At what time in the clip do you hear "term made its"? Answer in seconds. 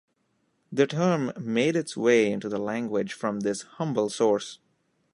0.87-1.95